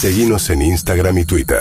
Seguimos 0.00 0.48
en 0.50 0.62
Instagram 0.62 1.18
y 1.18 1.24
Twitter. 1.24 1.58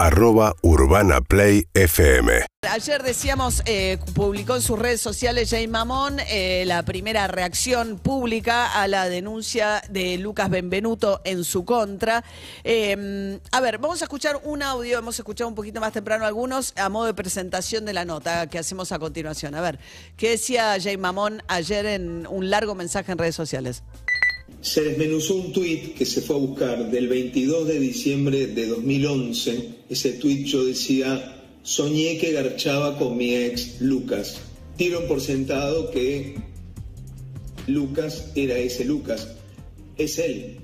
Arroba 0.00 0.56
Urbana 0.62 1.20
Play 1.20 1.68
FM. 1.72 2.46
Ayer 2.68 3.04
decíamos, 3.04 3.62
eh, 3.64 3.98
publicó 4.12 4.56
en 4.56 4.60
sus 4.60 4.76
redes 4.76 5.02
sociales 5.02 5.50
Jay 5.50 5.68
Mamón 5.68 6.18
eh, 6.28 6.64
la 6.66 6.82
primera 6.82 7.28
reacción 7.28 8.00
pública 8.00 8.82
a 8.82 8.88
la 8.88 9.08
denuncia 9.08 9.84
de 9.88 10.18
Lucas 10.18 10.50
Benvenuto 10.50 11.20
en 11.22 11.44
su 11.44 11.64
contra. 11.64 12.24
Eh, 12.64 13.38
a 13.52 13.60
ver, 13.60 13.78
vamos 13.78 14.02
a 14.02 14.06
escuchar 14.06 14.40
un 14.42 14.64
audio, 14.64 14.98
hemos 14.98 15.16
escuchado 15.16 15.46
un 15.46 15.54
poquito 15.54 15.80
más 15.80 15.92
temprano 15.92 16.26
algunos, 16.26 16.74
a 16.76 16.88
modo 16.88 17.06
de 17.06 17.14
presentación 17.14 17.84
de 17.84 17.92
la 17.92 18.04
nota 18.04 18.48
que 18.48 18.58
hacemos 18.58 18.90
a 18.90 18.98
continuación. 18.98 19.54
A 19.54 19.60
ver, 19.60 19.78
¿qué 20.16 20.30
decía 20.30 20.76
Jay 20.82 20.96
Mamón 20.96 21.40
ayer 21.46 21.86
en 21.86 22.26
un 22.26 22.50
largo 22.50 22.74
mensaje 22.74 23.12
en 23.12 23.18
redes 23.18 23.36
sociales? 23.36 23.84
Se 24.66 24.82
desmenuzó 24.82 25.36
un 25.36 25.52
tuit 25.52 25.94
que 25.94 26.04
se 26.04 26.22
fue 26.22 26.34
a 26.34 26.40
buscar 26.40 26.90
del 26.90 27.06
22 27.06 27.68
de 27.68 27.78
diciembre 27.78 28.48
de 28.48 28.66
2011. 28.66 29.68
Ese 29.88 30.14
tuit 30.14 30.44
yo 30.44 30.64
decía, 30.64 31.40
soñé 31.62 32.18
que 32.18 32.32
garchaba 32.32 32.98
con 32.98 33.16
mi 33.16 33.32
ex 33.32 33.80
Lucas. 33.80 34.40
Tiro 34.76 35.06
por 35.06 35.20
sentado 35.20 35.92
que 35.92 36.34
Lucas 37.68 38.32
era 38.34 38.58
ese 38.58 38.84
Lucas. 38.84 39.36
Es 39.96 40.18
él. 40.18 40.56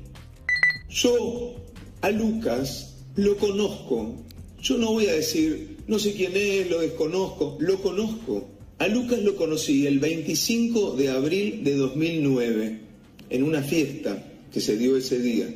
Yo 0.91 1.55
a 2.01 2.11
Lucas 2.11 2.97
lo 3.15 3.37
conozco. 3.37 4.17
Yo 4.61 4.79
no 4.79 4.95
voy 4.95 5.07
a 5.07 5.13
decir, 5.13 5.77
no 5.87 6.01
sé 6.01 6.13
quién 6.15 6.33
es, 6.35 6.69
lo 6.69 6.81
desconozco, 6.81 7.57
lo 7.61 7.81
conozco. 7.81 8.49
A 8.79 8.89
Lucas 8.89 9.21
lo 9.21 9.37
conocí 9.37 9.87
el 9.87 10.01
25 10.01 10.97
de 10.97 11.09
abril 11.09 11.63
de 11.63 11.77
2009 11.77 12.92
en 13.31 13.43
una 13.43 13.63
fiesta 13.63 14.23
que 14.53 14.61
se 14.61 14.77
dio 14.77 14.97
ese 14.97 15.19
día. 15.19 15.47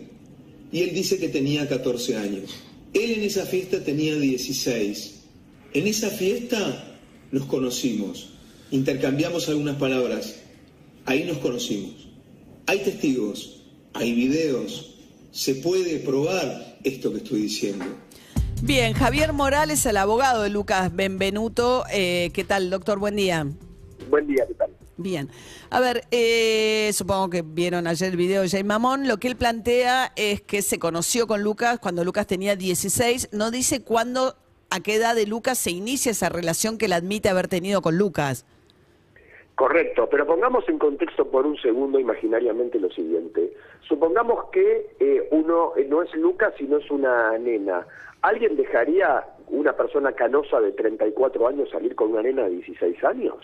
Y 0.72 0.82
él 0.82 0.94
dice 0.94 1.18
que 1.18 1.28
tenía 1.28 1.68
14 1.68 2.16
años. 2.16 2.54
Él 2.92 3.12
en 3.12 3.22
esa 3.22 3.46
fiesta 3.46 3.82
tenía 3.82 4.16
16. 4.16 5.14
En 5.74 5.86
esa 5.86 6.10
fiesta 6.10 6.98
nos 7.30 7.44
conocimos, 7.46 8.30
intercambiamos 8.70 9.48
algunas 9.48 9.76
palabras. 9.76 10.36
Ahí 11.04 11.24
nos 11.24 11.38
conocimos. 11.38 12.08
Hay 12.66 12.78
testigos, 12.80 13.62
hay 13.92 14.12
videos, 14.12 14.94
se 15.30 15.54
puede 15.56 15.98
probar 15.98 16.78
esto 16.82 17.12
que 17.12 17.18
estoy 17.18 17.42
diciendo. 17.42 17.84
Bien, 18.62 18.94
Javier 18.94 19.32
Morales, 19.32 19.84
el 19.84 19.98
abogado 19.98 20.42
de 20.42 20.50
Lucas 20.50 20.94
Benvenuto. 20.94 21.84
Eh, 21.92 22.30
¿Qué 22.32 22.42
tal, 22.42 22.70
doctor? 22.70 22.98
Buen 22.98 23.16
día. 23.16 23.46
Buen 24.08 24.26
día, 24.26 24.44
¿qué 24.48 24.54
tal? 24.54 24.75
Bien. 24.98 25.28
A 25.70 25.80
ver, 25.80 26.02
eh, 26.10 26.90
supongo 26.92 27.28
que 27.28 27.42
vieron 27.42 27.86
ayer 27.86 28.10
el 28.10 28.16
video 28.16 28.42
de 28.42 28.48
Jay 28.48 28.64
Mamón. 28.64 29.06
Lo 29.06 29.18
que 29.18 29.28
él 29.28 29.36
plantea 29.36 30.12
es 30.16 30.40
que 30.40 30.62
se 30.62 30.78
conoció 30.78 31.26
con 31.26 31.42
Lucas 31.42 31.78
cuando 31.78 32.02
Lucas 32.02 32.26
tenía 32.26 32.56
16. 32.56 33.30
No 33.32 33.50
dice 33.50 33.82
cuándo, 33.82 34.36
a 34.70 34.80
qué 34.80 34.94
edad 34.94 35.14
de 35.14 35.26
Lucas 35.26 35.58
se 35.58 35.70
inicia 35.70 36.12
esa 36.12 36.30
relación 36.30 36.78
que 36.78 36.86
él 36.86 36.94
admite 36.94 37.28
haber 37.28 37.48
tenido 37.48 37.82
con 37.82 37.98
Lucas. 37.98 38.46
Correcto, 39.54 40.08
pero 40.10 40.26
pongamos 40.26 40.68
en 40.68 40.78
contexto 40.78 41.30
por 41.30 41.46
un 41.46 41.56
segundo 41.56 41.98
imaginariamente 41.98 42.78
lo 42.78 42.90
siguiente. 42.90 43.54
Supongamos 43.88 44.50
que 44.50 44.94
eh, 45.00 45.28
uno 45.30 45.72
eh, 45.76 45.86
no 45.88 46.02
es 46.02 46.14
Lucas, 46.14 46.52
sino 46.58 46.76
es 46.76 46.90
una 46.90 47.36
nena. 47.38 47.86
¿Alguien 48.22 48.56
dejaría 48.56 49.24
una 49.48 49.74
persona 49.74 50.12
canosa 50.12 50.60
de 50.60 50.72
34 50.72 51.48
años 51.48 51.70
salir 51.70 51.94
con 51.94 52.12
una 52.12 52.22
nena 52.22 52.44
de 52.44 52.50
16 52.50 53.02
años? 53.04 53.36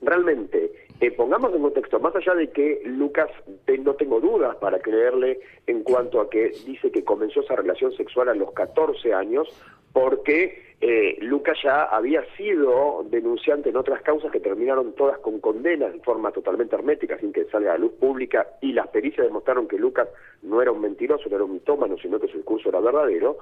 Realmente, 0.00 0.81
eh, 1.02 1.10
pongamos 1.10 1.52
en 1.52 1.62
contexto, 1.62 1.98
más 1.98 2.14
allá 2.14 2.32
de 2.36 2.50
que 2.50 2.80
Lucas 2.84 3.28
no 3.80 3.94
tengo 3.94 4.20
dudas 4.20 4.54
para 4.58 4.78
creerle 4.78 5.40
en 5.66 5.82
cuanto 5.82 6.20
a 6.20 6.30
que 6.30 6.52
dice 6.64 6.92
que 6.92 7.02
comenzó 7.02 7.40
esa 7.40 7.56
relación 7.56 7.90
sexual 7.96 8.28
a 8.28 8.34
los 8.36 8.52
14 8.52 9.12
años, 9.12 9.48
porque 9.92 10.76
eh, 10.80 11.18
Lucas 11.20 11.58
ya 11.60 11.86
había 11.86 12.24
sido 12.36 13.04
denunciante 13.10 13.70
en 13.70 13.78
otras 13.78 14.00
causas 14.02 14.30
que 14.30 14.38
terminaron 14.38 14.92
todas 14.92 15.18
con 15.18 15.40
condenas 15.40 15.92
de 15.92 15.98
forma 15.98 16.30
totalmente 16.30 16.76
hermética, 16.76 17.18
sin 17.18 17.32
que 17.32 17.46
salga 17.46 17.74
a 17.74 17.78
luz 17.78 17.94
pública, 17.94 18.46
y 18.60 18.72
las 18.72 18.86
pericias 18.86 19.26
demostraron 19.26 19.66
que 19.66 19.78
Lucas 19.78 20.06
no 20.42 20.62
era 20.62 20.70
un 20.70 20.82
mentiroso, 20.82 21.28
no 21.28 21.34
era 21.34 21.44
un 21.44 21.54
mitómano, 21.54 21.96
sino 21.98 22.20
que 22.20 22.28
su 22.28 22.36
discurso 22.36 22.68
era 22.68 22.78
verdadero, 22.78 23.38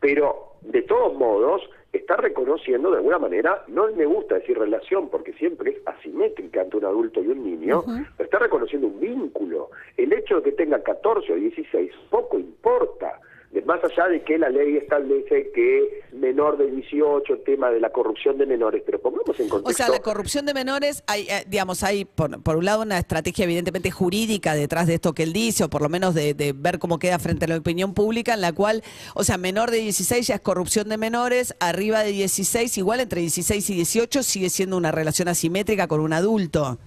pero 0.00 0.54
de 0.62 0.82
todos 0.82 1.14
modos 1.14 1.62
está 1.92 2.16
reconociendo 2.16 2.90
de 2.90 2.96
alguna 2.96 3.18
manera, 3.18 3.64
no 3.68 3.90
me 3.92 4.04
gusta 4.04 4.36
decir 4.36 4.58
relación 4.58 5.08
porque 5.08 5.32
siempre 5.34 5.72
es 5.72 5.76
asimétrica 5.86 6.62
entre 6.62 6.78
un 6.78 6.84
adulto 6.86 7.22
y 7.22 7.28
un 7.28 7.44
niño, 7.44 7.84
pero 8.16 8.24
está 8.24 8.38
reconociendo 8.38 8.88
un 8.88 9.00
vínculo. 9.00 9.70
El 9.96 10.12
hecho 10.12 10.36
de 10.36 10.42
que 10.42 10.52
tenga 10.52 10.82
14 10.82 11.32
o 11.32 11.36
16 11.36 11.92
poco 12.10 12.38
importa 12.38 13.20
más 13.62 13.80
allá 13.84 14.08
de 14.08 14.22
que 14.22 14.38
la 14.38 14.48
ley 14.48 14.76
establece 14.76 15.50
que 15.52 16.02
menor 16.12 16.58
de 16.58 16.70
18, 16.70 17.38
tema 17.40 17.70
de 17.70 17.80
la 17.80 17.90
corrupción 17.90 18.38
de 18.38 18.46
menores, 18.46 18.82
pero 18.84 19.00
pongamos 19.00 19.38
en 19.38 19.48
contexto... 19.48 19.70
O 19.70 19.72
sea, 19.72 19.88
la 19.88 20.00
corrupción 20.00 20.46
de 20.46 20.54
menores, 20.54 21.02
hay, 21.06 21.26
eh, 21.28 21.44
digamos, 21.46 21.82
hay 21.82 22.04
por, 22.04 22.42
por, 22.42 22.56
un 22.56 22.64
lado 22.64 22.82
una 22.82 22.98
estrategia 22.98 23.44
evidentemente 23.44 23.90
jurídica 23.90 24.54
detrás 24.54 24.86
de 24.86 24.94
esto 24.94 25.12
que 25.12 25.22
él 25.22 25.32
dice, 25.32 25.64
o 25.64 25.70
por 25.70 25.82
lo 25.82 25.88
menos 25.88 26.14
de, 26.14 26.34
de, 26.34 26.52
ver 26.52 26.78
cómo 26.78 26.98
queda 26.98 27.18
frente 27.18 27.44
a 27.44 27.48
la 27.48 27.56
opinión 27.56 27.94
pública, 27.94 28.34
en 28.34 28.40
la 28.40 28.52
cual, 28.52 28.82
o 29.14 29.24
sea, 29.24 29.38
menor 29.38 29.70
de 29.70 29.78
16 29.78 30.26
ya 30.26 30.36
es 30.36 30.40
corrupción 30.40 30.88
de 30.88 30.96
menores, 30.96 31.54
arriba 31.60 32.02
de 32.02 32.12
16, 32.12 32.78
igual 32.78 33.00
entre 33.00 33.20
16 33.20 33.70
y 33.70 33.74
18 33.74 34.22
sigue 34.22 34.50
siendo 34.50 34.76
una 34.76 34.92
relación 34.92 35.28
asimétrica 35.28 35.86
con 35.86 36.00
un 36.00 36.12
adulto 36.12 36.78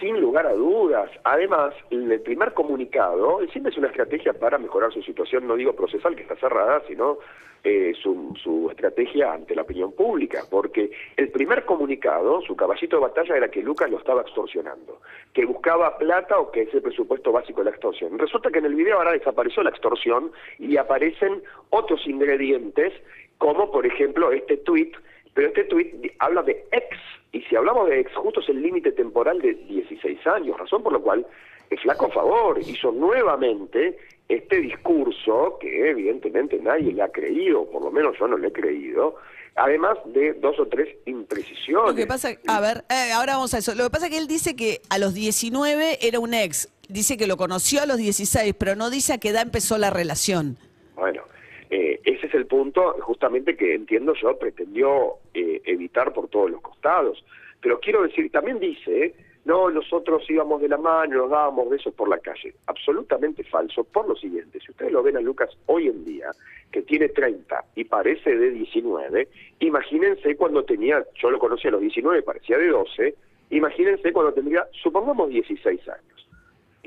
sin 0.00 0.20
lugar 0.20 0.46
a 0.46 0.52
dudas. 0.52 1.10
Además, 1.24 1.74
el 1.90 2.20
primer 2.20 2.54
comunicado 2.54 3.40
siempre 3.52 3.72
es 3.72 3.78
una 3.78 3.88
estrategia 3.88 4.32
para 4.32 4.58
mejorar 4.58 4.92
su 4.92 5.02
situación, 5.02 5.46
no 5.46 5.56
digo 5.56 5.74
procesal, 5.74 6.14
que 6.14 6.22
está 6.22 6.36
cerrada, 6.36 6.82
sino 6.86 7.18
eh, 7.64 7.92
su, 8.00 8.34
su, 8.42 8.70
estrategia 8.70 9.32
ante 9.32 9.54
la 9.54 9.62
opinión 9.62 9.92
pública, 9.92 10.42
porque 10.48 10.92
el 11.16 11.30
primer 11.30 11.64
comunicado, 11.64 12.40
su 12.42 12.54
caballito 12.54 12.96
de 12.96 13.02
batalla 13.02 13.36
era 13.36 13.50
que 13.50 13.62
Lucas 13.62 13.90
lo 13.90 13.98
estaba 13.98 14.22
extorsionando, 14.22 15.00
que 15.32 15.44
buscaba 15.44 15.98
plata 15.98 16.38
o 16.38 16.52
que 16.52 16.62
es 16.62 16.74
el 16.74 16.82
presupuesto 16.82 17.32
básico 17.32 17.60
de 17.60 17.64
la 17.66 17.70
extorsión. 17.70 18.18
Resulta 18.18 18.50
que 18.50 18.60
en 18.60 18.66
el 18.66 18.76
video 18.76 18.98
ahora 18.98 19.12
desapareció 19.12 19.64
la 19.64 19.70
extorsión 19.70 20.30
y 20.58 20.76
aparecen 20.76 21.42
otros 21.70 22.06
ingredientes, 22.06 22.92
como 23.38 23.70
por 23.72 23.86
ejemplo 23.86 24.30
este 24.30 24.58
tweet 24.58 24.92
pero 25.38 25.50
este 25.50 25.62
tuit 25.66 25.94
habla 26.18 26.42
de 26.42 26.64
ex, 26.72 26.98
y 27.30 27.40
si 27.42 27.54
hablamos 27.54 27.88
de 27.88 28.00
ex, 28.00 28.12
justo 28.16 28.40
es 28.40 28.48
el 28.48 28.60
límite 28.60 28.90
temporal 28.90 29.40
de 29.40 29.54
16 29.54 30.26
años, 30.26 30.58
razón 30.58 30.82
por 30.82 30.92
la 30.92 30.98
cual 30.98 31.24
el 31.70 31.78
flaco 31.78 32.10
favor 32.10 32.58
hizo 32.58 32.90
nuevamente 32.90 33.96
este 34.28 34.60
discurso 34.60 35.56
que 35.60 35.90
evidentemente 35.90 36.58
nadie 36.58 36.92
le 36.92 37.02
ha 37.02 37.12
creído, 37.12 37.70
por 37.70 37.84
lo 37.84 37.92
menos 37.92 38.18
yo 38.18 38.26
no 38.26 38.36
le 38.36 38.48
he 38.48 38.52
creído, 38.52 39.14
además 39.54 39.98
de 40.06 40.32
dos 40.32 40.58
o 40.58 40.66
tres 40.66 40.88
imprecisiones. 41.06 41.90
Lo 41.90 41.94
que 41.94 42.08
pasa, 42.08 42.30
a 42.48 42.60
ver, 42.60 42.82
eh, 42.90 43.12
ahora 43.12 43.34
vamos 43.34 43.54
a 43.54 43.58
eso. 43.58 43.76
Lo 43.76 43.84
que 43.84 43.90
pasa 43.90 44.06
es 44.06 44.10
que 44.10 44.18
él 44.18 44.26
dice 44.26 44.56
que 44.56 44.80
a 44.90 44.98
los 44.98 45.14
19 45.14 45.98
era 46.00 46.18
un 46.18 46.34
ex, 46.34 46.68
dice 46.88 47.16
que 47.16 47.28
lo 47.28 47.36
conoció 47.36 47.80
a 47.80 47.86
los 47.86 47.98
16, 47.98 48.56
pero 48.58 48.74
no 48.74 48.90
dice 48.90 49.12
a 49.12 49.18
qué 49.18 49.28
edad 49.28 49.42
empezó 49.42 49.78
la 49.78 49.90
relación. 49.90 50.56
Bueno, 50.96 51.22
eh, 51.70 52.00
es 52.28 52.34
el 52.34 52.46
punto 52.46 52.96
justamente 53.00 53.56
que 53.56 53.74
entiendo 53.74 54.14
yo 54.14 54.38
pretendió 54.38 55.16
eh, 55.34 55.60
evitar 55.64 56.12
por 56.12 56.28
todos 56.28 56.50
los 56.50 56.60
costados. 56.60 57.24
Pero 57.60 57.80
quiero 57.80 58.02
decir, 58.02 58.30
también 58.30 58.60
dice, 58.60 59.14
no, 59.44 59.70
nosotros 59.70 60.22
íbamos 60.28 60.60
de 60.60 60.68
la 60.68 60.76
mano, 60.76 61.16
nos 61.16 61.30
dábamos 61.30 61.68
besos 61.70 61.92
por 61.94 62.08
la 62.08 62.18
calle. 62.18 62.54
Absolutamente 62.66 63.42
falso, 63.44 63.82
por 63.84 64.08
lo 64.08 64.14
siguiente, 64.14 64.60
si 64.60 64.70
ustedes 64.70 64.92
lo 64.92 65.02
ven 65.02 65.16
a 65.16 65.20
Lucas 65.20 65.50
hoy 65.66 65.88
en 65.88 66.04
día, 66.04 66.30
que 66.70 66.82
tiene 66.82 67.08
30 67.08 67.64
y 67.74 67.84
parece 67.84 68.36
de 68.36 68.50
19, 68.50 69.28
imagínense 69.60 70.36
cuando 70.36 70.64
tenía, 70.64 71.04
yo 71.20 71.30
lo 71.30 71.38
conocí 71.38 71.66
a 71.66 71.72
los 71.72 71.80
19, 71.80 72.22
parecía 72.22 72.58
de 72.58 72.68
12, 72.68 73.14
imagínense 73.50 74.12
cuando 74.12 74.32
tendría, 74.32 74.66
supongamos 74.82 75.30
16 75.30 75.88
años 75.88 76.17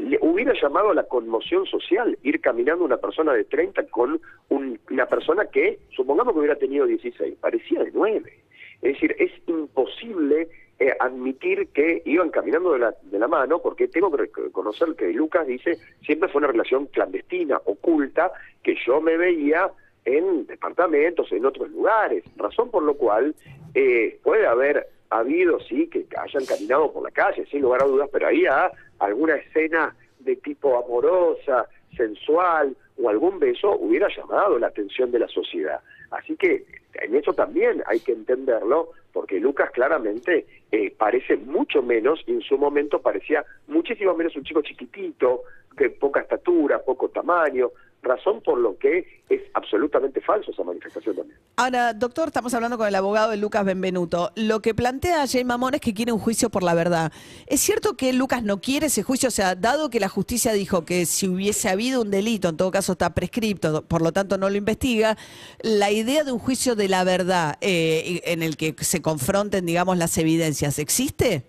le 0.02 0.18
hubiera 0.22 0.54
llamado 0.54 0.90
a 0.90 0.94
la 0.94 1.04
conmoción 1.04 1.66
social 1.66 2.18
ir 2.24 2.42
caminando 2.42 2.84
una 2.84 2.98
persona 2.98 3.34
de 3.34 3.44
30 3.46 3.88
con 3.88 4.20
una 4.50 5.06
persona 5.06 5.46
que, 5.46 5.80
supongamos 5.96 6.34
que 6.34 6.40
hubiera 6.40 6.56
tenido 6.56 6.86
16, 6.86 7.36
parecía 7.40 7.84
de 7.84 7.92
9. 7.92 8.34
Es 8.82 8.94
decir, 8.94 9.16
es 9.20 9.32
imposible 9.48 10.50
eh, 10.80 10.96
admitir 11.00 11.68
que 11.68 12.02
iban 12.06 12.30
caminando 12.32 12.74
de 12.74 12.80
la, 12.80 12.96
de 13.04 13.20
la 13.20 13.28
mano, 13.28 13.60
porque 13.60 13.88
tengo 13.88 14.12
que 14.12 14.30
reconocer 14.34 14.96
que 14.96 15.14
Lucas 15.14 15.46
dice, 15.46 15.78
siempre 16.04 16.30
fue 16.30 16.40
una 16.40 16.48
relación 16.48 16.88
clandestina, 16.88 17.62
oculta, 17.66 18.32
que 18.64 18.76
yo 18.86 19.00
me 19.00 19.18
veía 19.18 19.70
en 20.06 20.48
departamentos, 20.48 21.32
en 21.32 21.46
otros 21.46 21.70
lugares, 21.70 22.24
razón 22.36 22.72
por 22.72 22.82
lo 22.82 22.96
cual 22.96 23.36
eh, 23.76 24.20
puede 24.24 24.48
haber 24.48 24.88
habido, 25.20 25.60
sí, 25.60 25.88
que 25.88 26.06
hayan 26.18 26.46
caminado 26.46 26.92
por 26.92 27.04
la 27.04 27.12
calle, 27.12 27.46
sin 27.48 27.62
lugar 27.62 27.84
a 27.84 27.86
dudas, 27.86 28.10
pero 28.12 28.28
ahí 28.28 28.46
a 28.46 28.72
alguna 29.00 29.36
escena 29.36 29.96
de 30.20 30.36
tipo 30.38 30.78
amorosa, 30.78 31.68
sensual 31.96 32.76
o 33.02 33.10
algún 33.10 33.40
beso 33.40 33.72
hubiera 33.78 34.08
llamado 34.16 34.58
la 34.60 34.68
atención 34.68 35.12
de 35.12 35.20
la 35.20 35.28
sociedad. 35.28 35.80
Así 36.12 36.36
que 36.36 36.66
en 36.96 37.16
eso 37.16 37.34
también 37.34 37.84
hay 37.88 38.00
que 38.00 38.12
entenderlo, 38.12 38.92
porque 39.14 39.40
Lucas 39.40 39.72
claramente 39.72 40.46
eh, 40.72 40.94
parece 40.98 41.38
mucho 41.38 41.82
menos, 41.82 42.22
y 42.28 42.34
en 42.34 42.42
su 42.42 42.58
momento 42.58 43.02
parecía 43.02 43.44
muchísimo 43.68 44.14
menos 44.14 44.36
un 44.36 44.44
chico 44.44 44.62
chiquitito, 44.62 45.44
que 45.78 45.90
poca 45.90 46.22
estatura, 46.22 46.80
poco 46.80 47.10
tamaño, 47.10 47.72
razón 48.02 48.42
por 48.42 48.58
lo 48.58 48.78
que 48.78 49.22
es 49.30 49.42
absolutamente 49.54 50.22
falso 50.22 50.52
esa 50.52 50.64
manifestación 50.64 51.16
también. 51.16 51.38
Ahora, 51.64 51.94
doctor, 51.94 52.30
estamos 52.30 52.56
hablando 52.56 52.76
con 52.76 52.88
el 52.88 52.96
abogado 52.96 53.30
de 53.30 53.38
Lucas 53.38 53.64
Benvenuto. 53.64 54.32
Lo 54.36 54.62
que 54.64 54.74
plantea 54.74 55.28
Jay 55.28 55.46
Mamón 55.46 55.76
es 55.76 55.80
que 55.80 55.94
quiere 55.94 56.12
un 56.12 56.18
juicio 56.18 56.50
por 56.50 56.64
la 56.64 56.74
verdad. 56.74 57.12
¿Es 57.46 57.60
cierto 57.60 57.96
que 57.96 58.14
Lucas 58.14 58.42
no 58.42 58.60
quiere 58.60 58.88
ese 58.88 59.04
juicio? 59.04 59.28
O 59.28 59.32
sea, 59.32 59.54
dado 59.54 59.92
que 59.92 60.00
la 60.00 60.10
justicia 60.10 60.54
dijo 60.54 60.86
que 60.86 61.06
si 61.06 61.28
hubiese 61.28 61.70
habido 61.70 62.02
un 62.02 62.10
delito, 62.10 62.50
en 62.50 62.58
todo 62.58 62.72
caso 62.72 62.94
está 62.94 63.14
prescripto, 63.14 63.84
por 63.84 64.02
lo 64.02 64.12
tanto 64.12 64.40
no 64.40 64.50
lo 64.50 64.56
investiga, 64.56 65.18
la 65.62 65.92
idea 65.92 66.24
de 66.24 66.32
un 66.32 66.40
juicio 66.40 66.76
de 66.76 66.88
la 66.88 67.04
verdad 67.04 67.58
eh, 67.62 68.22
en 68.24 68.42
el 68.42 68.58
que 68.58 68.74
se 68.80 69.04
confronten, 69.04 69.64
digamos, 69.64 70.00
las 70.00 70.18
evidencias, 70.18 70.80
¿existe? 70.80 71.44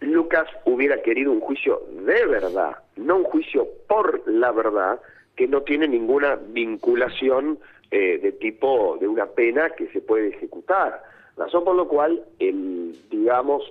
Lucas 0.00 0.48
hubiera 0.64 1.00
querido 1.00 1.30
un 1.30 1.38
juicio 1.38 1.80
de 2.04 2.26
verdad, 2.26 2.78
no 2.96 3.18
un 3.18 3.24
juicio 3.24 3.68
por 3.86 4.20
la 4.26 4.50
verdad, 4.50 4.98
que 5.36 5.46
no 5.46 5.62
tiene 5.62 5.86
ninguna 5.86 6.34
vinculación 6.34 7.60
eh, 7.90 8.18
de 8.18 8.32
tipo 8.32 8.98
de 9.00 9.08
una 9.08 9.26
pena 9.26 9.70
que 9.70 9.88
se 9.88 10.00
puede 10.00 10.28
ejecutar. 10.28 11.02
Razón 11.36 11.64
por 11.64 11.76
lo 11.76 11.88
cual, 11.88 12.24
el, 12.38 12.94
digamos, 13.10 13.62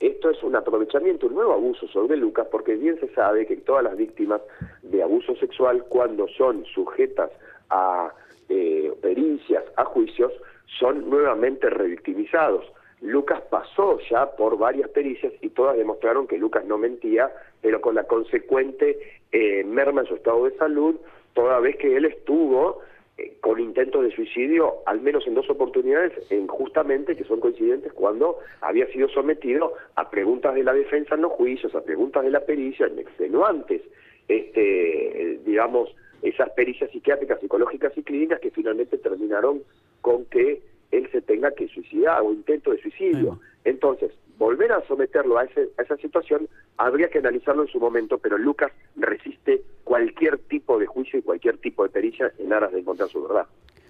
esto 0.00 0.30
es 0.30 0.42
un 0.42 0.56
aprovechamiento, 0.56 1.26
un 1.26 1.34
nuevo 1.34 1.52
abuso 1.52 1.86
sobre 1.88 2.16
Lucas, 2.16 2.46
porque 2.50 2.74
bien 2.74 2.98
se 2.98 3.08
sabe 3.14 3.46
que 3.46 3.56
todas 3.56 3.84
las 3.84 3.96
víctimas 3.96 4.40
de 4.82 5.02
abuso 5.02 5.36
sexual, 5.36 5.84
cuando 5.88 6.26
son 6.28 6.64
sujetas 6.64 7.30
a 7.68 8.12
eh, 8.48 8.92
pericias, 9.02 9.62
a 9.76 9.84
juicios, 9.84 10.32
son 10.78 11.10
nuevamente 11.10 11.68
revictimizados. 11.68 12.64
Lucas 13.02 13.40
pasó 13.50 13.98
ya 14.10 14.30
por 14.32 14.58
varias 14.58 14.90
pericias 14.90 15.32
y 15.40 15.50
todas 15.50 15.76
demostraron 15.76 16.26
que 16.26 16.38
Lucas 16.38 16.64
no 16.64 16.78
mentía, 16.78 17.30
pero 17.60 17.80
con 17.80 17.94
la 17.94 18.04
consecuente 18.04 18.98
eh, 19.32 19.64
merma 19.64 20.02
en 20.02 20.06
su 20.06 20.14
estado 20.14 20.44
de 20.44 20.56
salud, 20.56 20.96
toda 21.34 21.60
vez 21.60 21.76
que 21.76 21.96
él 21.96 22.06
estuvo 22.06 22.80
con 23.40 23.60
intentos 23.60 24.02
de 24.02 24.10
suicidio, 24.10 24.76
al 24.86 25.00
menos 25.00 25.26
en 25.26 25.34
dos 25.34 25.48
oportunidades, 25.50 26.12
en 26.30 26.46
justamente 26.46 27.16
que 27.16 27.24
son 27.24 27.40
coincidentes 27.40 27.92
cuando 27.92 28.38
había 28.60 28.86
sido 28.88 29.08
sometido 29.08 29.74
a 29.96 30.10
preguntas 30.10 30.54
de 30.54 30.64
la 30.64 30.72
defensa 30.72 31.14
en 31.14 31.22
los 31.22 31.32
juicios, 31.32 31.74
a 31.74 31.82
preguntas 31.82 32.24
de 32.24 32.30
la 32.30 32.40
pericia, 32.40 32.86
en 32.86 32.98
extenuantes, 32.98 33.82
este, 34.28 35.40
digamos, 35.44 35.94
esas 36.22 36.50
pericias 36.50 36.90
psiquiátricas, 36.90 37.40
psicológicas 37.40 37.96
y 37.96 38.02
clínicas 38.02 38.40
que 38.40 38.50
finalmente 38.50 38.98
terminaron 38.98 39.62
con 40.00 40.26
que 40.26 40.62
él 40.90 41.08
se 41.12 41.22
tenga 41.22 41.50
que 41.52 41.68
suicidar 41.68 42.20
o 42.22 42.32
intento 42.32 42.72
de 42.72 42.80
suicidio. 42.80 43.40
Entonces, 43.64 44.12
volver 44.38 44.72
a 44.72 44.86
someterlo 44.86 45.38
a, 45.38 45.44
esa 45.44 45.96
situación 45.98 46.48
habría 46.80 47.08
que 47.08 47.18
analizarlo 47.18 47.62
en 47.62 47.68
su 47.68 47.78
momento, 47.78 48.18
pero 48.18 48.38
Lucas 48.38 48.72
resiste 48.96 49.62
cualquier 49.84 50.38
tipo 50.38 50.78
de 50.78 50.86
juicio 50.86 51.18
y 51.18 51.22
cualquier 51.22 51.58
tipo 51.58 51.82
de 51.82 51.90
pericia 51.90 52.32
en 52.38 52.52
aras 52.52 52.72
de 52.72 52.80
encontrar 52.80 53.08
su 53.10 53.22
verdad. 53.22 53.46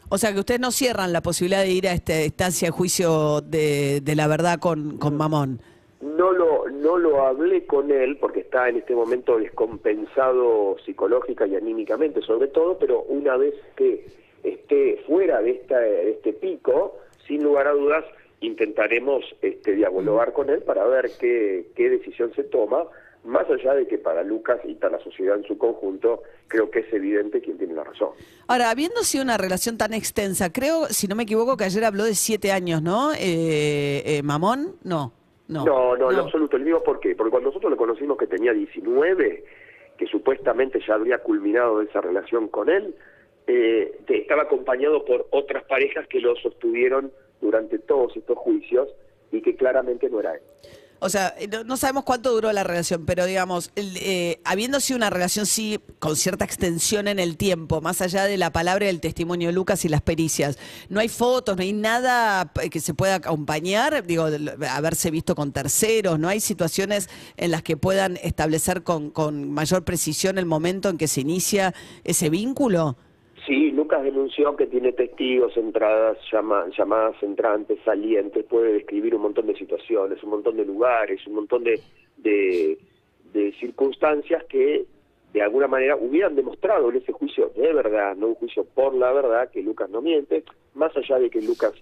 O 0.09 0.19
sea 0.19 0.33
que 0.33 0.41
ustedes 0.41 0.61
no 0.61 0.73
cierran 0.73 1.13
la 1.13 1.21
posibilidad 1.21 1.63
de 1.63 1.71
ir 1.71 1.87
a 1.87 1.93
esta 1.93 2.15
estancia 2.15 2.67
de 2.67 2.73
juicio 2.73 3.41
de, 3.43 4.03
la 4.17 4.27
verdad 4.27 4.59
con, 4.59 4.99
con 4.99 5.17
Mamón. 5.17 5.61
No 6.01 6.33
lo, 6.33 6.69
no 6.69 6.99
lo 6.99 7.27
hablé 7.27 7.65
con 7.65 7.93
él 7.93 8.17
porque 8.17 8.41
está 8.41 8.69
en 8.69 8.79
este 8.79 8.95
momento 8.95 9.39
descompensado 9.39 10.77
psicológica 10.85 11.47
y 11.47 11.55
anímicamente 11.55 12.23
sobre 12.23 12.49
todo, 12.49 12.77
pero 12.79 13.03
una 13.03 13.37
vez 13.37 13.55
que 13.77 14.05
esté 14.43 15.01
fuera 15.07 15.41
de, 15.43 15.53
esta, 15.53 15.79
de 15.79 16.11
este 16.11 16.33
pico, 16.33 16.97
sin 17.29 17.45
lugar 17.45 17.69
a 17.69 17.73
dudas, 17.73 18.05
intentaremos 18.41 19.25
este, 19.43 19.73
dialogar 19.73 20.33
con 20.33 20.51
él 20.51 20.63
para 20.63 20.85
ver 20.87 21.11
qué, 21.19 21.67
qué 21.77 21.91
decisión 21.91 22.33
se 22.35 22.45
toma, 22.45 22.85
más 23.25 23.49
allá 23.51 23.75
de 23.75 23.87
que 23.87 23.99
para 23.99 24.23
Lucas 24.23 24.61
y 24.65 24.75
para 24.75 24.97
la 24.97 25.05
sociedad 25.05 25.37
en 25.37 25.45
su 25.45 25.59
conjunto, 25.59 26.23
creo 26.49 26.71
que 26.71 26.81
es 26.81 26.93
evidente 26.93 27.41
quién 27.41 27.59
tiene 27.59 27.75
la 27.75 27.85
razón. 27.85 28.11
Ahora, 28.49 28.71
habiendo 28.71 29.03
sido 29.03 29.25
una 29.25 29.37
relación 29.37 29.77
tan 29.77 29.93
extensa, 29.93 30.53
creo, 30.53 30.87
si 30.87 31.07
no 31.07 31.17
me 31.17 31.25
equivoco, 31.25 31.57
que 31.57 31.65
ayer 31.65 31.85
habló 31.85 32.05
de 32.05 32.15
siete 32.15 32.51
años, 32.51 32.83
¿no? 32.83 33.13
Eh, 33.13 34.03
eh, 34.07 34.23
¿Mamón? 34.23 34.77
No. 34.83 35.13
No, 35.49 35.65
no, 35.65 35.97
no, 35.97 36.11
en 36.13 36.19
absoluto. 36.19 36.57
Le 36.57 36.67
digo 36.67 36.83
por 36.83 37.01
qué. 37.01 37.17
Porque 37.17 37.33
cuando 37.33 37.49
nosotros 37.49 37.71
lo 37.71 37.77
conocimos 37.77 38.17
que 38.17 38.29
tenía 38.29 38.53
19, 38.53 39.45
que 39.99 40.07
supuestamente 40.07 40.81
ya 40.87 40.95
habría 40.95 41.19
culminado 41.19 41.83
esa 41.83 42.01
relación 42.01 42.49
con 42.49 42.69
él, 42.71 42.95
eh, 43.49 44.01
estaba 44.09 44.43
acompañado 44.43 45.05
por 45.05 45.27
otras 45.31 45.65
parejas 45.65 46.07
que 46.07 46.21
lo 46.21 46.37
sostuvieron 46.37 47.11
durante 47.41 47.79
todos 47.79 48.17
estos 48.17 48.39
juicios 48.39 48.89
y 49.33 49.43
que 49.43 49.57
claramente 49.57 50.09
no 50.11 50.21
era 50.21 50.35
él. 50.35 50.43
O 51.03 51.09
sea, 51.09 51.35
eh, 51.39 51.49
no, 51.65 51.79
sabemos 51.79 52.05
cuánto 52.05 52.31
duró 52.31 52.53
la 52.53 52.63
relación, 52.63 53.07
pero 53.07 53.25
digamos, 53.25 53.73
eh, 53.75 54.39
habiendo 54.45 54.81
sido 54.81 54.99
una 54.99 55.09
relación 55.09 55.47
sí 55.47 55.81
con 55.99 56.15
cierta 56.15 56.45
extensión 56.45 57.09
en 57.09 57.19
el 57.19 57.39
tiempo, 57.39 57.81
más 57.81 58.03
allá 58.03 58.25
de 58.25 58.37
la 58.37 58.53
palabra 58.53 58.85
y 58.85 58.89
el 58.91 59.01
testimonio 59.01 59.49
de 59.49 59.55
Lucas 59.55 59.87
y 59.87 59.89
las 59.89 60.03
pericias, 60.03 60.59
no 60.91 61.01
hay 61.01 61.09
fotos, 61.09 61.57
no 61.57 61.63
hay 61.63 61.73
nada 61.73 62.53
que 62.53 62.81
se 62.81 62.93
pueda 62.93 63.15
acompañar, 63.15 64.05
digo, 64.05 64.29
haberse 64.69 65.11
visto 65.11 65.35
con 65.35 65.53
terceros, 65.53 66.19
no 66.19 66.29
hay 66.29 66.41
situaciones 66.41 67.09
en 67.39 67.51
las 67.51 67.63
que 67.63 67.79
puedan 67.79 68.19
establecer 68.23 68.83
con, 68.83 69.11
con 69.11 69.51
mayor 69.51 69.85
precisión 69.85 70.37
el 70.37 70.45
momento 70.45 70.91
en 70.91 70.99
que 70.99 71.09
se 71.09 71.23
inicia 71.23 71.73
ese 72.05 72.29
vínculo. 72.29 72.99
Sí, 73.47 73.71
Lucas 73.71 74.03
denunció 74.03 74.55
que 74.55 74.67
tiene 74.67 74.93
testigos, 74.93 75.57
entradas, 75.57 76.19
llamadas 76.31 77.23
entrantes, 77.23 77.79
salientes, 77.85 78.45
puede 78.45 78.75
describir 78.75 79.15
un 79.15 79.23
montón 79.23 79.47
de 79.47 79.57
situaciones, 79.57 80.23
un 80.23 80.31
montón 80.31 80.57
de 80.57 80.67
lugares, 80.67 81.27
un 81.27 81.35
montón 81.35 81.65
de, 81.65 81.81
de, 82.19 82.79
circunstancias 83.59 84.45
que 84.45 84.85
de 85.33 85.43
alguna 85.43 85.69
manera 85.69 85.97
hubieran 85.97 86.37
demostrado 86.37 86.91
en 86.91 86.97
ese 86.97 87.13
juicio 87.13 87.51
de 87.57 87.73
verdad, 87.73 88.17
no 88.17 88.29
un 88.29 88.35
juicio 88.35 88.65
por 88.65 88.95
la 88.95 89.13
verdad, 89.13 89.51
que 89.51 89.63
Lucas 89.63 89.89
no 89.89 90.03
miente, 90.03 90.45
más 90.75 90.95
allá 90.97 91.19
de 91.19 91.31
que 91.31 91.41
Lucas 91.41 91.73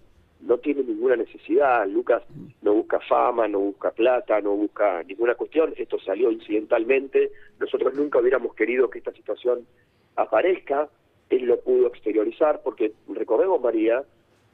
no 0.41 0.59
tiene 0.59 0.83
ninguna 0.85 1.17
necesidad, 1.17 1.89
Lucas 1.89 2.23
no 2.63 2.75
busca 2.75 3.01
fama, 3.01 3.49
no 3.49 3.59
busca 3.59 3.91
plata, 3.91 4.41
no 4.41 4.55
busca 4.55 5.03
ninguna 5.03 5.35
cuestión, 5.35 5.75
esto 5.77 5.99
salió 6.01 6.31
incidentalmente, 6.31 7.33
nosotros 7.59 7.95
nunca 7.95 8.21
hubiéramos 8.21 8.55
querido 8.55 8.89
que 8.89 8.99
esta 8.99 9.13
situación 9.13 9.67
aparezca, 10.15 10.89
él 11.31 11.45
lo 11.45 11.61
pudo 11.61 11.89
exteriorizar, 11.89 12.63
porque 12.63 12.93
recordemos, 13.09 13.61
María, 13.61 14.05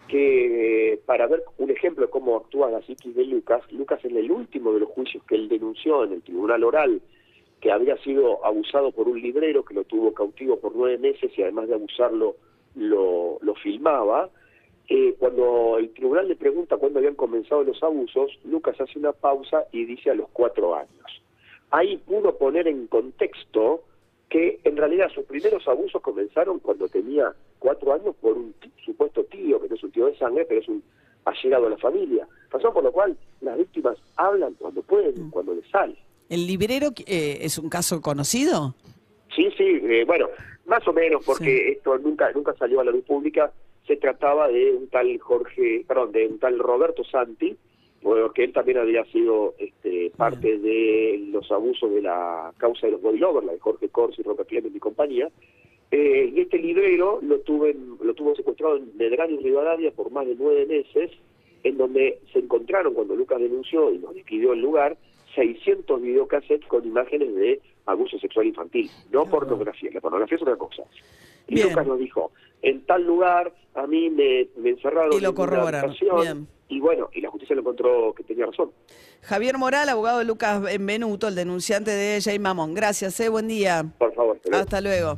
que 0.08 1.00
para 1.06 1.26
ver 1.26 1.42
un 1.58 1.70
ejemplo 1.70 2.06
de 2.06 2.10
cómo 2.10 2.36
actúa 2.36 2.70
la 2.70 2.82
psiquis 2.82 3.14
de 3.14 3.24
Lucas, 3.24 3.62
Lucas 3.72 4.04
en 4.04 4.16
el 4.16 4.30
último 4.30 4.72
de 4.72 4.80
los 4.80 4.90
juicios 4.90 5.24
que 5.24 5.34
él 5.34 5.48
denunció 5.48 6.04
en 6.04 6.12
el 6.12 6.22
tribunal 6.22 6.64
oral, 6.64 7.00
que 7.60 7.72
había 7.72 7.96
sido 7.98 8.44
abusado 8.44 8.92
por 8.92 9.08
un 9.08 9.20
librero 9.20 9.64
que 9.64 9.74
lo 9.74 9.84
tuvo 9.84 10.12
cautivo 10.12 10.58
por 10.58 10.76
nueve 10.76 10.98
meses 10.98 11.32
y 11.36 11.42
además 11.42 11.68
de 11.68 11.74
abusarlo 11.74 12.36
lo, 12.74 13.38
lo 13.40 13.54
filmaba, 13.54 14.28
eh, 14.88 15.14
cuando 15.18 15.78
el 15.78 15.90
tribunal 15.94 16.28
le 16.28 16.36
pregunta 16.36 16.76
cuándo 16.76 16.98
habían 16.98 17.14
comenzado 17.14 17.64
los 17.64 17.82
abusos, 17.82 18.38
Lucas 18.44 18.78
hace 18.78 18.98
una 18.98 19.12
pausa 19.12 19.64
y 19.72 19.86
dice 19.86 20.10
a 20.10 20.14
los 20.14 20.28
cuatro 20.30 20.74
años. 20.74 21.22
Ahí 21.70 21.96
pudo 21.96 22.36
poner 22.36 22.68
en 22.68 22.86
contexto 22.86 23.82
que 24.34 24.58
en 24.64 24.76
realidad 24.76 25.08
sus 25.14 25.24
primeros 25.26 25.62
abusos 25.68 26.02
comenzaron 26.02 26.58
cuando 26.58 26.88
tenía 26.88 27.32
cuatro 27.60 27.92
años 27.92 28.16
por 28.20 28.36
un 28.36 28.52
supuesto 28.84 29.22
tío, 29.26 29.62
que 29.62 29.68
no 29.68 29.76
es 29.76 29.84
un 29.84 29.92
tío 29.92 30.06
de 30.06 30.18
sangre, 30.18 30.44
pero 30.44 30.60
es 30.60 30.66
un 30.66 30.82
allegado 31.24 31.68
a 31.68 31.70
la 31.70 31.76
familia. 31.76 32.26
Razón 32.50 32.72
por 32.72 32.82
lo 32.82 32.90
cual 32.90 33.16
las 33.42 33.56
víctimas 33.56 33.96
hablan 34.16 34.54
cuando 34.54 34.82
pueden, 34.82 35.28
mm. 35.28 35.30
cuando 35.30 35.54
les 35.54 35.64
sale. 35.70 35.94
¿El 36.28 36.48
librero 36.48 36.88
eh, 37.06 37.38
es 37.42 37.58
un 37.58 37.68
caso 37.68 38.00
conocido? 38.00 38.74
Sí, 39.36 39.52
sí, 39.56 39.80
eh, 39.84 40.02
bueno, 40.04 40.26
más 40.66 40.84
o 40.88 40.92
menos, 40.92 41.22
porque 41.24 41.70
esto 41.70 41.96
nunca 41.98 42.32
nunca 42.32 42.54
salió 42.54 42.80
a 42.80 42.84
la 42.84 42.90
luz 42.90 43.04
pública. 43.04 43.52
Se 43.86 43.96
trataba 43.98 44.48
de 44.48 44.72
un 44.72 44.88
tal 44.88 45.16
Jorge, 45.20 45.84
perdón, 45.86 46.10
de 46.10 46.26
un 46.26 46.40
tal 46.40 46.58
Roberto 46.58 47.04
Santi, 47.04 47.56
porque 48.04 48.44
él 48.44 48.52
también 48.52 48.76
había 48.76 49.02
sido 49.06 49.54
este, 49.58 50.12
parte 50.14 50.58
de 50.58 51.24
los 51.30 51.50
abusos 51.50 51.90
de 51.90 52.02
la 52.02 52.52
causa 52.58 52.86
de 52.86 52.92
los 52.92 53.00
body 53.00 53.16
lovers, 53.16 53.46
la 53.46 53.54
de 53.54 53.58
Jorge 53.58 53.88
Corsi, 53.88 54.22
Roca 54.22 54.44
Clement 54.44 54.76
y 54.76 54.78
compañía. 54.78 55.30
Eh, 55.90 56.30
y 56.34 56.38
este 56.38 56.58
librero 56.58 57.20
lo, 57.22 57.40
tuve, 57.40 57.74
lo 58.02 58.12
tuvo 58.12 58.36
secuestrado 58.36 58.76
en 58.76 58.94
Medrano 58.98 59.40
y 59.40 59.42
Rivadavia 59.42 59.90
por 59.92 60.10
más 60.10 60.26
de 60.26 60.34
nueve 60.38 60.66
meses, 60.66 61.12
en 61.62 61.78
donde 61.78 62.18
se 62.30 62.40
encontraron, 62.40 62.92
cuando 62.92 63.16
Lucas 63.16 63.40
denunció 63.40 63.90
y 63.90 63.96
nos 63.96 64.14
describió 64.14 64.52
el 64.52 64.60
lugar, 64.60 64.98
600 65.34 66.02
videocassettes 66.02 66.68
con 66.68 66.86
imágenes 66.86 67.34
de 67.34 67.62
abuso 67.86 68.18
sexual 68.18 68.46
infantil, 68.46 68.90
no 69.12 69.24
pornografía. 69.24 69.90
La 69.94 70.02
pornografía 70.02 70.36
es 70.36 70.42
una 70.42 70.56
cosa. 70.56 70.82
Y 71.48 71.62
Lucas 71.62 71.86
nos 71.86 71.98
dijo, 71.98 72.32
en 72.60 72.84
tal 72.84 73.06
lugar 73.06 73.54
a 73.74 73.86
mí 73.86 74.10
me, 74.10 74.48
encerraron 74.62 75.16
y 75.16 75.20
lo 75.20 75.30
en 76.22 76.46
y 76.68 76.80
bueno, 76.80 77.08
y 77.12 77.20
la 77.20 77.30
justicia 77.30 77.54
lo 77.54 77.62
encontró 77.62 78.14
que 78.14 78.24
tenía 78.24 78.46
razón. 78.46 78.70
Javier 79.22 79.58
Moral, 79.58 79.88
abogado 79.88 80.18
de 80.18 80.24
Lucas 80.24 80.60
Benvenuto, 80.60 81.28
el 81.28 81.34
denunciante 81.34 81.90
de 81.90 82.20
Jay 82.22 82.38
Mamón. 82.38 82.74
Gracias, 82.74 83.18
eh, 83.20 83.28
buen 83.28 83.48
día. 83.48 83.84
Por 83.98 84.14
favor. 84.14 84.38
Hasta 84.52 84.80
luego. 84.80 85.14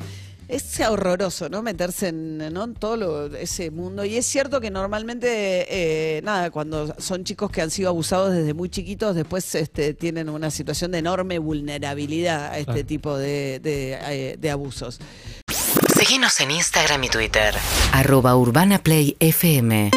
Es 0.49 0.81
horroroso, 0.81 1.49
¿no? 1.49 1.61
Meterse 1.62 2.09
en, 2.09 2.41
todo 2.79 3.26
ese 3.37 3.73
mundo. 3.73 4.05
Y 4.05 4.17
es 4.17 4.26
cierto 4.26 4.61
que 4.61 4.71
normalmente, 4.71 5.67
eh, 5.69 6.23
nada, 6.23 6.50
cuando 6.53 6.95
son 7.00 7.25
chicos 7.25 7.50
que 7.50 7.62
han 7.62 7.71
sido 7.71 7.88
abusados 7.88 8.33
desde 8.33 8.55
muy 8.55 8.69
chiquitos, 8.69 9.17
después 9.17 9.53
este, 9.57 9.93
tienen 9.95 10.29
una 10.29 10.53
situación 10.53 10.93
de 10.93 10.99
enorme 10.99 11.41
vulnerabilidad 11.41 12.53
a 12.53 12.59
este 12.59 12.85
tipo 12.85 13.17
de, 13.19 13.59
de, 13.59 13.99
eh, 14.09 14.37
de 14.38 14.50
abusos. 14.50 15.00
Seguinos 15.97 16.41
en 16.41 16.53
Instagram 16.53 17.03
y 17.03 17.09
Twitter. 17.09 17.55
Arroba 17.93 18.37
Urbana 18.37 18.79
Play 18.79 19.17
FM. 19.19 19.91